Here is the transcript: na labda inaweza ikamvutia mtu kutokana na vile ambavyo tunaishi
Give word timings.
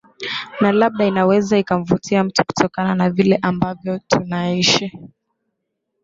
na 0.61 0.71
labda 0.71 1.05
inaweza 1.05 1.57
ikamvutia 1.57 2.23
mtu 2.23 2.45
kutokana 2.45 2.95
na 2.95 3.09
vile 3.09 3.39
ambavyo 3.41 3.99
tunaishi 4.07 4.99